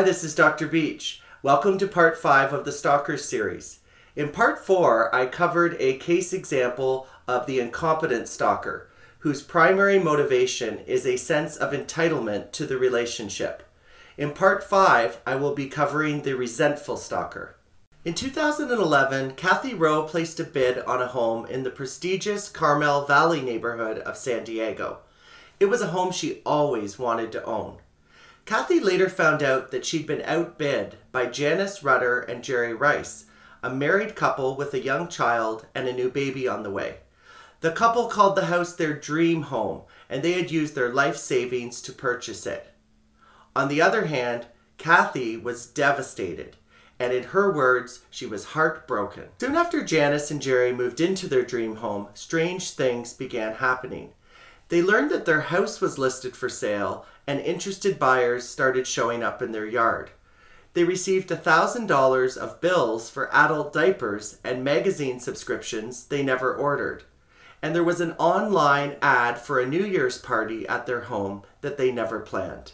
Hi, 0.00 0.06
this 0.06 0.24
is 0.24 0.34
Dr. 0.34 0.66
Beach. 0.66 1.20
Welcome 1.42 1.76
to 1.76 1.86
part 1.86 2.16
5 2.16 2.54
of 2.54 2.64
the 2.64 2.72
Stalkers 2.72 3.22
series. 3.22 3.80
In 4.16 4.30
part 4.30 4.64
4, 4.64 5.14
I 5.14 5.26
covered 5.26 5.76
a 5.78 5.98
case 5.98 6.32
example 6.32 7.06
of 7.28 7.44
the 7.44 7.60
incompetent 7.60 8.26
stalker, 8.26 8.90
whose 9.18 9.42
primary 9.42 9.98
motivation 9.98 10.78
is 10.86 11.04
a 11.04 11.18
sense 11.18 11.54
of 11.54 11.74
entitlement 11.74 12.50
to 12.52 12.64
the 12.64 12.78
relationship. 12.78 13.62
In 14.16 14.32
part 14.32 14.64
5, 14.64 15.20
I 15.26 15.34
will 15.34 15.54
be 15.54 15.68
covering 15.68 16.22
the 16.22 16.34
resentful 16.34 16.96
stalker. 16.96 17.56
In 18.02 18.14
2011, 18.14 19.32
Kathy 19.32 19.74
Rowe 19.74 20.04
placed 20.04 20.40
a 20.40 20.44
bid 20.44 20.78
on 20.78 21.02
a 21.02 21.08
home 21.08 21.44
in 21.44 21.62
the 21.62 21.68
prestigious 21.68 22.48
Carmel 22.48 23.04
Valley 23.04 23.42
neighborhood 23.42 23.98
of 23.98 24.16
San 24.16 24.44
Diego. 24.44 25.00
It 25.60 25.66
was 25.66 25.82
a 25.82 25.88
home 25.88 26.10
she 26.10 26.40
always 26.46 26.98
wanted 26.98 27.30
to 27.32 27.44
own. 27.44 27.80
Kathy 28.50 28.80
later 28.80 29.08
found 29.08 29.44
out 29.44 29.70
that 29.70 29.86
she'd 29.86 30.08
been 30.08 30.22
outbid 30.22 30.96
by 31.12 31.26
Janice 31.26 31.84
Rudder 31.84 32.22
and 32.22 32.42
Jerry 32.42 32.74
Rice, 32.74 33.26
a 33.62 33.70
married 33.70 34.16
couple 34.16 34.56
with 34.56 34.74
a 34.74 34.82
young 34.82 35.06
child 35.06 35.66
and 35.72 35.86
a 35.86 35.92
new 35.92 36.10
baby 36.10 36.48
on 36.48 36.64
the 36.64 36.70
way. 36.72 36.96
The 37.60 37.70
couple 37.70 38.08
called 38.08 38.34
the 38.34 38.46
house 38.46 38.74
their 38.74 38.92
dream 38.92 39.42
home, 39.42 39.82
and 40.08 40.24
they 40.24 40.32
had 40.32 40.50
used 40.50 40.74
their 40.74 40.92
life 40.92 41.16
savings 41.16 41.80
to 41.82 41.92
purchase 41.92 42.44
it. 42.44 42.74
On 43.54 43.68
the 43.68 43.80
other 43.80 44.06
hand, 44.06 44.46
Kathy 44.78 45.36
was 45.36 45.66
devastated, 45.66 46.56
and 46.98 47.12
in 47.12 47.22
her 47.22 47.52
words, 47.52 48.00
she 48.10 48.26
was 48.26 48.46
heartbroken. 48.46 49.26
Soon 49.38 49.54
after 49.54 49.84
Janice 49.84 50.32
and 50.32 50.42
Jerry 50.42 50.72
moved 50.72 51.00
into 51.00 51.28
their 51.28 51.44
dream 51.44 51.76
home, 51.76 52.08
strange 52.14 52.72
things 52.72 53.12
began 53.12 53.54
happening. 53.54 54.12
They 54.70 54.82
learned 54.82 55.10
that 55.10 55.26
their 55.26 55.40
house 55.40 55.80
was 55.80 55.98
listed 55.98 56.36
for 56.36 56.48
sale 56.48 57.04
and 57.26 57.40
interested 57.40 57.98
buyers 57.98 58.48
started 58.48 58.86
showing 58.86 59.22
up 59.22 59.42
in 59.42 59.50
their 59.50 59.66
yard. 59.66 60.10
They 60.74 60.84
received 60.84 61.30
$1,000 61.30 62.36
of 62.36 62.60
bills 62.60 63.10
for 63.10 63.34
adult 63.34 63.72
diapers 63.72 64.38
and 64.44 64.62
magazine 64.62 65.18
subscriptions 65.18 66.06
they 66.06 66.22
never 66.22 66.54
ordered. 66.54 67.02
And 67.60 67.74
there 67.74 67.84
was 67.84 68.00
an 68.00 68.12
online 68.12 68.94
ad 69.02 69.38
for 69.38 69.58
a 69.58 69.66
New 69.66 69.84
Year's 69.84 70.18
party 70.18 70.66
at 70.68 70.86
their 70.86 71.02
home 71.02 71.42
that 71.62 71.76
they 71.76 71.90
never 71.90 72.20
planned. 72.20 72.72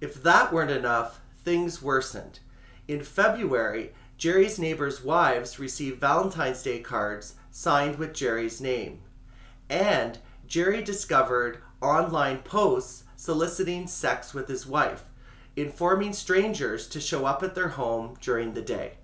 If 0.00 0.20
that 0.24 0.52
weren't 0.52 0.72
enough, 0.72 1.20
things 1.44 1.80
worsened. 1.80 2.40
In 2.88 3.04
February, 3.04 3.92
Jerry's 4.18 4.58
neighbors' 4.58 5.04
wives 5.04 5.60
received 5.60 6.00
Valentine's 6.00 6.62
Day 6.62 6.80
cards 6.80 7.34
signed 7.52 7.98
with 7.98 8.12
Jerry's 8.12 8.60
name. 8.60 9.02
And 9.68 10.18
Jerry 10.50 10.82
discovered 10.82 11.58
online 11.80 12.38
posts 12.38 13.04
soliciting 13.14 13.86
sex 13.86 14.34
with 14.34 14.48
his 14.48 14.66
wife, 14.66 15.04
informing 15.54 16.12
strangers 16.12 16.88
to 16.88 17.00
show 17.00 17.24
up 17.24 17.44
at 17.44 17.54
their 17.54 17.68
home 17.68 18.16
during 18.20 18.52
the 18.52 18.60
day. 18.60 18.94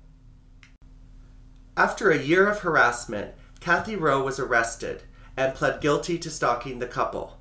After 1.77 2.11
a 2.11 2.19
year 2.19 2.49
of 2.49 2.59
harassment, 2.59 3.33
Kathy 3.61 3.95
Rowe 3.95 4.25
was 4.25 4.41
arrested 4.41 5.05
and 5.37 5.55
pled 5.55 5.81
guilty 5.81 6.19
to 6.19 6.31
stalking 6.31 6.81
the 6.81 6.87
couple. 6.89 7.39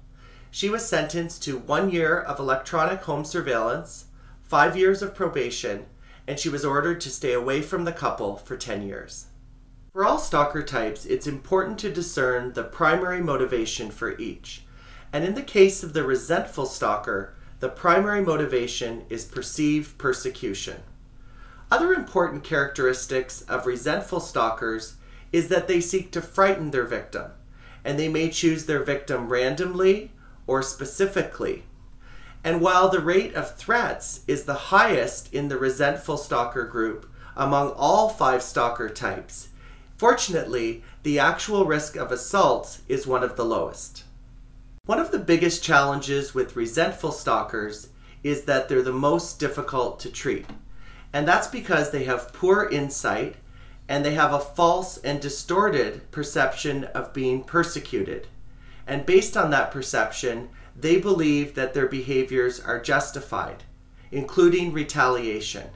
She 0.52 0.70
was 0.70 0.88
sentenced 0.88 1.42
to 1.42 1.58
one 1.58 1.90
year 1.90 2.20
of 2.20 2.38
electronic 2.38 3.02
home 3.02 3.26
surveillance, 3.26 4.06
five 4.44 4.78
years 4.78 5.02
of 5.02 5.16
probation, 5.16 5.88
and 6.28 6.38
she 6.38 6.50
was 6.50 6.64
ordered 6.64 7.02
to 7.02 7.10
stay 7.10 7.34
away 7.34 7.64
from 7.64 7.86
the 7.86 7.92
couple 7.92 8.36
for 8.36 8.56
10 8.56 8.84
years. 8.84 9.26
For 9.96 10.04
all 10.04 10.20
stalker 10.20 10.62
types, 10.62 11.06
it's 11.06 11.26
important 11.26 11.80
to 11.80 11.90
discern 11.90 12.52
the 12.52 12.66
primary 12.66 13.22
motivation 13.22 13.90
for 13.90 14.18
each. 14.18 14.64
And 15.14 15.24
in 15.24 15.36
the 15.36 15.42
case 15.42 15.84
of 15.84 15.94
the 15.94 16.04
resentful 16.04 16.66
stalker, 16.66 17.34
the 17.62 17.70
primary 17.70 18.20
motivation 18.20 19.06
is 19.10 19.24
perceived 19.24 19.98
persecution. 19.98 20.84
Other 21.72 21.94
important 21.94 22.44
characteristics 22.44 23.44
of 23.44 23.66
resentful 23.66 24.20
stalkers 24.20 24.96
is 25.32 25.48
that 25.48 25.70
they 25.70 25.80
seek 25.80 26.12
to 26.12 26.22
frighten 26.22 26.72
their 26.72 26.84
victim, 26.84 27.32
and 27.86 27.98
they 27.98 28.10
may 28.10 28.30
choose 28.30 28.66
their 28.66 28.84
victim 28.84 29.30
randomly 29.30 30.12
or 30.46 30.62
specifically. 30.62 31.64
And 32.44 32.60
while 32.60 32.90
the 32.90 33.00
rate 33.00 33.34
of 33.34 33.56
threats 33.56 34.26
is 34.28 34.44
the 34.44 34.56
highest 34.76 35.34
in 35.34 35.48
the 35.48 35.58
resentful 35.58 36.18
stalker 36.18 36.66
group 36.66 37.10
among 37.38 37.72
all 37.78 38.10
five 38.10 38.44
stalker 38.44 38.90
types, 38.90 39.52
Fortunately, 39.98 40.84
the 41.04 41.20
actual 41.20 41.66
risk 41.66 41.96
of 41.96 42.12
assault 42.12 42.82
is 42.90 43.08
one 43.08 43.24
of 43.24 43.38
the 43.38 43.46
lowest. 43.46 44.04
One 44.86 45.00
of 45.00 45.12
the 45.12 45.20
biggest 45.20 45.64
challenges 45.64 46.36
with 46.36 46.58
resentful 46.58 47.14
stalkers 47.14 47.90
is 48.22 48.44
that 48.44 48.68
they're 48.68 48.82
the 48.82 48.92
most 48.92 49.40
difficult 49.40 50.02
to 50.02 50.12
treat. 50.12 50.46
And 51.14 51.26
that's 51.26 51.48
because 51.48 51.92
they 51.92 52.04
have 52.04 52.34
poor 52.34 52.68
insight 52.70 53.38
and 53.88 54.04
they 54.04 54.16
have 54.16 54.34
a 54.34 54.40
false 54.40 54.98
and 54.98 55.22
distorted 55.22 56.12
perception 56.12 56.84
of 56.86 57.14
being 57.14 57.44
persecuted. 57.44 58.28
And 58.86 59.06
based 59.06 59.38
on 59.38 59.50
that 59.52 59.72
perception, 59.72 60.50
they 60.76 61.00
believe 61.00 61.56
that 61.56 61.74
their 61.74 61.88
behaviors 61.88 62.60
are 62.60 62.82
justified, 62.82 63.64
including 64.12 64.74
retaliation 64.74 65.70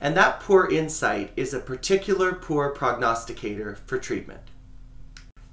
and 0.00 0.16
that 0.16 0.40
poor 0.40 0.68
insight 0.70 1.30
is 1.36 1.52
a 1.52 1.60
particular 1.60 2.32
poor 2.32 2.70
prognosticator 2.70 3.78
for 3.86 3.98
treatment. 3.98 4.42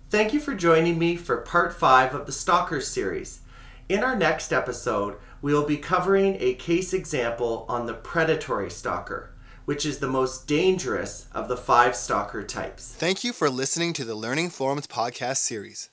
Thank 0.10 0.34
you 0.34 0.40
for 0.40 0.54
joining 0.54 1.00
me 1.00 1.16
for 1.16 1.38
part 1.38 1.74
5 1.74 2.14
of 2.14 2.26
the 2.26 2.32
Stalkers 2.32 2.88
series. 2.88 3.42
In 3.90 4.04
our 4.04 4.16
next 4.16 4.54
episode, 4.54 5.18
we 5.42 5.54
will 5.54 5.66
be 5.66 5.78
covering 5.78 6.38
a 6.40 6.54
case 6.54 6.94
example 6.94 7.66
on 7.68 7.86
the 7.86 7.94
predatory 7.94 8.70
stalker, 8.70 9.32
which 9.66 9.86
is 9.86 10.00
the 10.00 10.08
most 10.08 10.48
dangerous 10.48 11.28
of 11.34 11.48
the 11.48 11.58
five 11.58 11.96
stalker 11.96 12.44
types. 12.44 12.94
Thank 12.98 13.24
you 13.24 13.34
for 13.34 13.50
listening 13.50 13.94
to 13.94 14.06
the 14.06 14.16
Learning 14.16 14.50
Forums 14.50 14.88
podcast 14.88 15.38
series. 15.38 15.90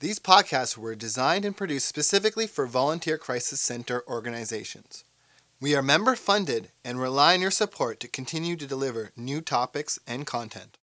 These 0.00 0.18
podcasts 0.18 0.76
were 0.76 0.94
designed 0.94 1.44
and 1.44 1.56
produced 1.56 1.86
specifically 1.86 2.46
for 2.46 2.66
volunteer 2.66 3.16
crisis 3.16 3.60
center 3.60 4.02
organizations. 4.08 5.04
We 5.62 5.76
are 5.76 5.80
member 5.82 6.16
funded 6.16 6.70
and 6.84 7.00
rely 7.00 7.34
on 7.34 7.40
your 7.40 7.52
support 7.52 8.00
to 8.00 8.08
continue 8.08 8.56
to 8.56 8.66
deliver 8.66 9.12
new 9.16 9.40
topics 9.40 9.96
and 10.08 10.26
content. 10.26 10.76